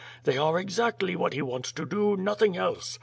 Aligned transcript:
They 0.23 0.35
are 0.35 0.57
exactly 0.59 1.15
what 1.15 1.33
he 1.33 1.43
wants 1.43 1.71
to 1.73 1.85
do; 1.85 2.17
nothing 2.17 2.57
else. 2.57 2.97